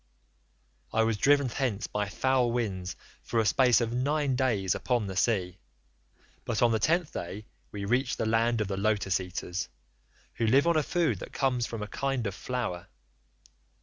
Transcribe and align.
"I 0.91 1.03
was 1.03 1.15
driven 1.15 1.45
thence 1.45 1.85
by 1.85 2.09
foul 2.09 2.51
winds 2.51 2.95
for 3.21 3.39
a 3.39 3.45
space 3.45 3.81
of 3.81 3.93
nine 3.93 4.35
days 4.35 4.73
upon 4.73 5.05
the 5.05 5.15
sea, 5.15 5.59
but 6.43 6.63
on 6.63 6.71
the 6.71 6.79
tenth 6.79 7.13
day 7.13 7.45
we 7.71 7.85
reached 7.85 8.17
the 8.17 8.25
land 8.25 8.61
of 8.61 8.67
the 8.67 8.77
Lotus 8.77 9.19
eaters, 9.19 9.69
who 10.37 10.47
live 10.47 10.65
on 10.65 10.75
a 10.75 10.81
food 10.81 11.19
that 11.19 11.33
comes 11.33 11.67
from 11.67 11.83
a 11.83 11.87
kind 11.87 12.25
of 12.25 12.33
flower. 12.33 12.87